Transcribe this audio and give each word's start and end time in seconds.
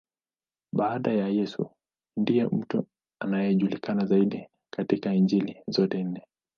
Baada 0.73 1.11
ya 1.13 1.27
Yesu, 1.27 1.69
ndiye 2.17 2.45
mtu 2.45 2.87
anayejulikana 3.21 4.05
zaidi 4.05 4.47
katika 4.73 5.13
Injili 5.13 5.61
zote 5.67 6.03
nne. 6.03 6.27